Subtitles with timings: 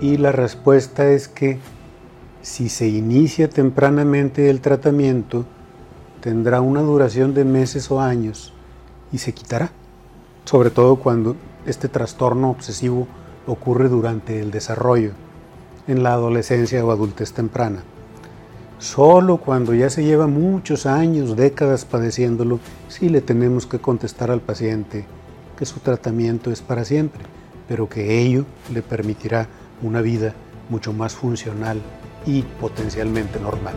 [0.00, 1.58] Y la respuesta es que
[2.42, 5.44] si se inicia tempranamente el tratamiento,
[6.20, 8.52] tendrá una duración de meses o años
[9.12, 9.70] y se quitará,
[10.44, 13.06] sobre todo cuando este trastorno obsesivo
[13.46, 15.12] ocurre durante el desarrollo,
[15.86, 17.82] en la adolescencia o adultez temprana.
[18.78, 22.58] Solo cuando ya se lleva muchos años, décadas padeciéndolo,
[22.88, 25.06] sí le tenemos que contestar al paciente
[25.56, 27.22] que su tratamiento es para siempre,
[27.68, 29.48] pero que ello le permitirá
[29.82, 30.34] una vida
[30.68, 31.80] mucho más funcional
[32.26, 33.74] y potencialmente normal.